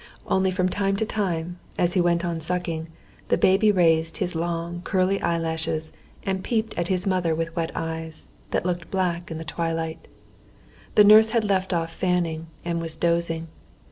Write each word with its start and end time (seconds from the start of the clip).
Only 0.25 0.49
from 0.49 0.67
time 0.67 0.95
to 0.95 1.05
time, 1.05 1.59
as 1.77 1.93
he 1.93 2.01
went 2.01 2.25
on 2.25 2.41
sucking, 2.41 2.87
the 3.27 3.37
baby 3.37 3.71
raised 3.71 4.17
his 4.17 4.33
long, 4.33 4.81
curly 4.81 5.21
eyelashes 5.21 5.91
and 6.23 6.43
peeped 6.43 6.75
at 6.75 6.87
his 6.87 7.05
mother 7.05 7.35
with 7.35 7.55
wet 7.55 7.69
eyes, 7.75 8.27
that 8.49 8.65
looked 8.65 8.89
black 8.89 9.29
in 9.29 9.37
the 9.37 9.45
twilight. 9.45 10.07
The 10.95 11.03
nurse 11.03 11.29
had 11.29 11.43
left 11.45 11.71
off 11.71 11.93
fanning, 11.93 12.47
and 12.65 12.81
was 12.81 12.97
dozing. 12.97 13.49